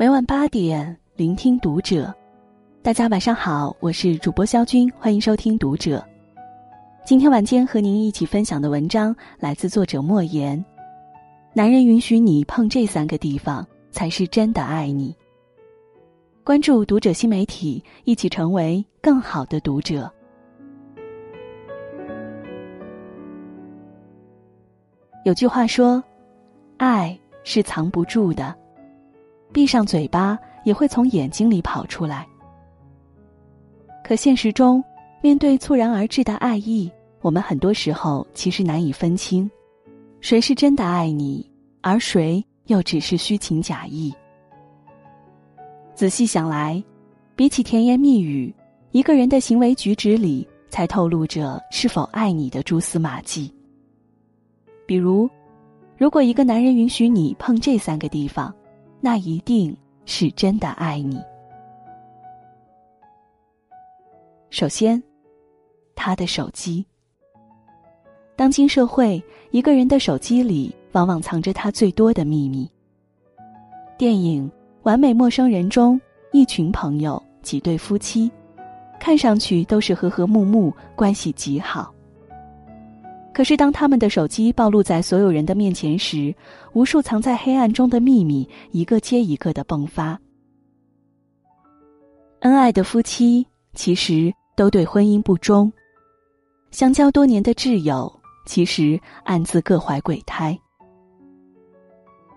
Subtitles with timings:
[0.00, 2.14] 每晚八点，聆听读者。
[2.82, 6.06] 大家晚上好，我是主播肖军，欢迎收听读者。
[7.04, 10.64] 今天晚间和您一起分享的文章来自作者莫言。
[11.52, 15.12] 男人允许你碰这三个地方，才是真的爱你。
[16.44, 20.08] 关注读者新媒体，一起成为更好的读者。
[25.24, 26.00] 有句话说
[26.78, 28.54] ：“爱是藏不住的。”
[29.52, 32.26] 闭上嘴巴也会从眼睛里跑出来。
[34.04, 34.82] 可现实中，
[35.20, 39.50] 面对猝然而至的爱意，我们很多时候其实难以分清，
[40.20, 44.14] 谁是真的爱你，而谁又只是虚情假意。
[45.94, 46.82] 仔细想来，
[47.34, 48.54] 比起甜言蜜语，
[48.92, 53.52] 一个人的行为举止里才透露着是否爱你的蛛丝马迹。
[54.86, 55.28] 比如，
[55.96, 58.54] 如果一个男人允许你碰这三个地方。
[59.00, 61.20] 那一定是真的爱你。
[64.50, 65.02] 首先，
[65.94, 66.84] 他的手机。
[68.34, 72.70] 当今社会，一个人的手机里往往藏着他最多的秘密。
[73.96, 74.48] 电影
[74.84, 76.00] 《完美陌生人》中，
[76.32, 78.30] 一群朋友，几对夫妻，
[79.00, 81.92] 看上去都是和和睦睦，关系极好。
[83.38, 86.34] 可是，当他们的手机暴露在所有人的面前时，
[86.72, 90.18] 无数藏在黑暗中的秘密一个接一个的迸发。
[92.40, 95.72] 恩爱的夫妻其实都对婚姻不忠，
[96.72, 98.12] 相交多年的挚友
[98.44, 100.58] 其实暗自各怀鬼胎。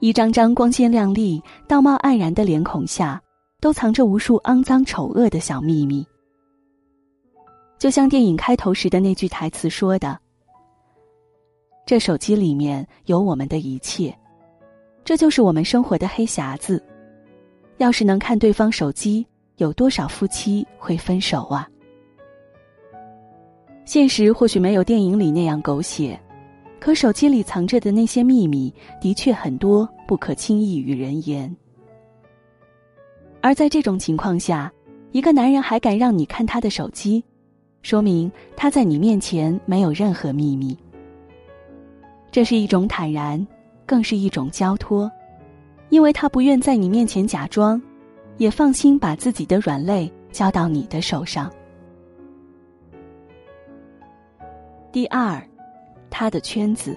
[0.00, 3.18] 一张张光鲜亮丽、道貌岸然的脸孔下，
[3.62, 6.06] 都藏着无数肮脏丑恶的小秘密。
[7.78, 10.18] 就像电影开头时的那句台词说的。
[11.84, 14.16] 这手机里面有我们的一切，
[15.04, 16.82] 这就是我们生活的黑匣子。
[17.78, 21.68] 要是能看对方手机，有多少夫妻会分手啊？
[23.84, 26.18] 现实或许没有电影里那样狗血，
[26.78, 31.54] 可手机里藏着的那些秘密，的确很多不可轻易与人言。
[33.40, 34.72] 而在这种情况下，
[35.10, 37.24] 一个男人还敢让你看他的手机，
[37.82, 40.78] 说明他在你面前没有任何秘密。
[42.32, 43.46] 这是一种坦然，
[43.84, 45.08] 更是一种交托，
[45.90, 47.80] 因为他不愿在你面前假装，
[48.38, 51.52] 也放心把自己的软肋交到你的手上。
[54.90, 55.40] 第二，
[56.08, 56.96] 他的圈子。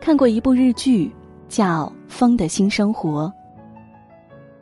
[0.00, 1.10] 看过一部日剧，
[1.48, 3.26] 叫《风的新生活》。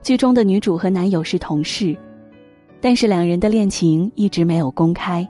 [0.03, 1.95] 剧中的女主和男友是同事，
[2.81, 5.29] 但是两人的恋情一直没有公开。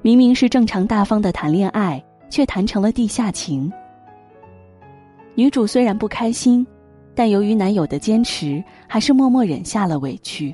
[0.00, 2.02] 明明是正常大方的谈恋爱。
[2.34, 3.72] 却谈成了地下情。
[5.36, 6.66] 女主虽然不开心，
[7.14, 10.52] 但由于男友的坚持，还是默默忍下了委屈。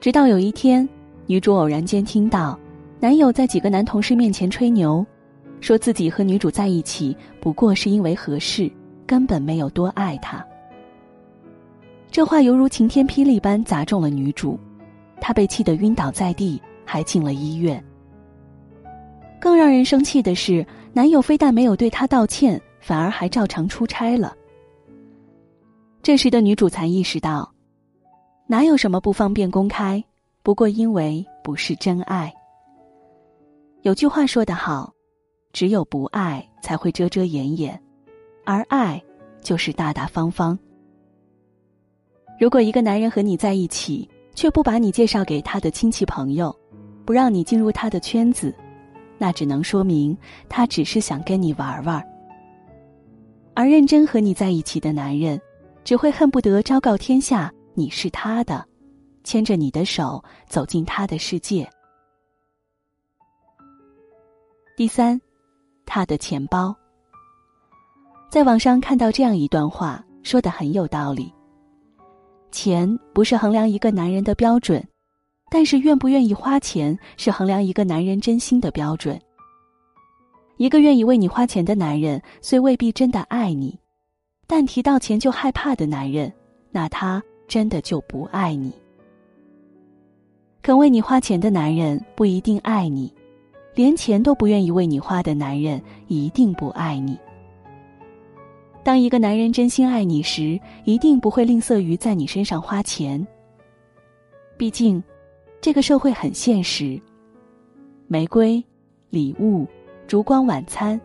[0.00, 0.88] 直到有一天，
[1.26, 2.58] 女主偶然间听到，
[2.98, 5.04] 男友在几个男同事面前吹牛，
[5.60, 8.72] 说自己和女主在一起不过是因为合适，
[9.06, 10.42] 根本没有多爱她。
[12.10, 14.58] 这话犹如晴天霹雳般砸中了女主，
[15.20, 17.84] 她被气得晕倒在地，还进了医院。
[19.40, 24.36] 更让人生气的是，男友非但没有对她道歉，反而还照常出差了。
[26.02, 27.52] 这时的女主才意识到，
[28.46, 30.02] 哪有什么不方便公开，
[30.42, 32.32] 不过因为不是真爱。
[33.82, 34.92] 有句话说得好，
[35.52, 37.80] 只有不爱才会遮遮掩掩，
[38.44, 39.02] 而爱
[39.40, 40.58] 就是大大方方。
[42.40, 46.54] 如果一个男人和你在一起，却不把你介绍给他的亲戚朋友，
[47.04, 48.54] 不让你进入他的圈子。
[49.18, 50.16] 那只能说明
[50.48, 52.02] 他只是想跟你玩玩。
[53.54, 55.40] 而认真和你在一起的男人，
[55.84, 58.64] 只会恨不得昭告天下你是他的，
[59.24, 61.68] 牵着你的手走进他的世界。
[64.76, 65.20] 第三，
[65.84, 66.74] 他的钱包。
[68.30, 71.34] 在网上看到这样一段话，说的很有道理。
[72.52, 74.86] 钱不是衡量一个男人的标准。
[75.50, 79.18] 但是，愿不愿意花钱是衡量一个男人真心的标准。
[80.58, 83.78] 一个愿意为你花钱的男人，虽未必真的爱你，
[84.46, 86.30] 但提到钱就害怕的男人，
[86.70, 88.72] 那他真的就不爱你。
[90.60, 93.10] 肯为你花钱的男人不一定爱你，
[93.74, 97.18] 连钱都不愿意为你花的男人一定不爱你。
[98.82, 103.26] 当一个男人真心爱你时，一定不会吝啬于在你身上花钱。
[104.58, 105.02] 毕竟。
[105.60, 107.00] 这个社会很现实，
[108.06, 108.62] 玫瑰、
[109.10, 109.66] 礼物、
[110.06, 111.00] 烛光晚餐，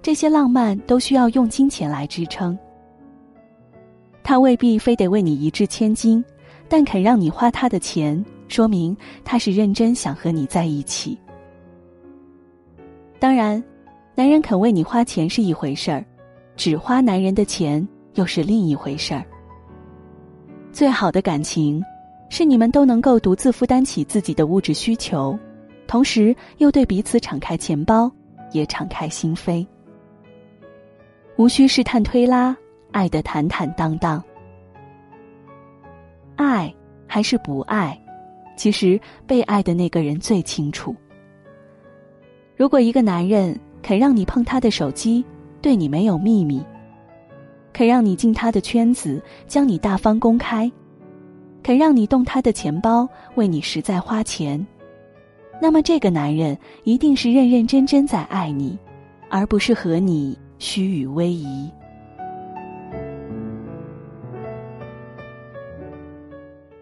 [0.00, 2.58] 这些浪漫都需要用金钱来支撑。
[4.22, 6.24] 他未必非得为你一掷千金，
[6.68, 11.18] 但肯让你花他的钱，说明他是认真想和你在一起。
[13.18, 13.62] 当然，
[14.14, 16.04] 男人肯为你花钱是一回事儿，
[16.56, 19.22] 只花男人的钱又是另一回事儿。
[20.72, 21.82] 最好的感情，
[22.28, 25.38] 是你们都能够独自负担起自己的物质需求，
[25.86, 28.10] 同时又对彼此敞开钱包，
[28.52, 29.66] 也敞开心扉，
[31.36, 32.56] 无需试探推拉，
[32.92, 34.22] 爱得坦坦荡荡。
[36.36, 36.72] 爱
[37.06, 37.98] 还是不爱，
[38.56, 40.94] 其实被爱的那个人最清楚。
[42.56, 45.24] 如果一个男人肯让你碰他的手机，
[45.62, 46.64] 对你没有秘密。
[47.72, 50.68] 肯让你进他的圈子，将你大方公开；
[51.62, 54.64] 肯让你动他的钱包，为你实在花钱，
[55.60, 58.78] 那么这个男人一定是认认真真在爱你，
[59.28, 61.72] 而不是和你虚与委蛇。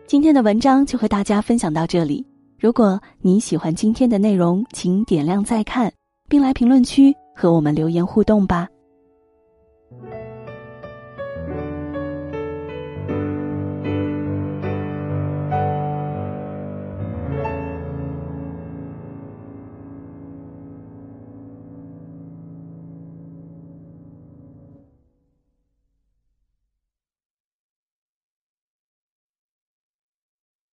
[0.06, 2.25] 今天的文章就和大家分享到这里。
[2.58, 5.93] 如果你喜欢今天的内容，请点亮再看，
[6.28, 8.69] 并来评论区和我们留言互动吧。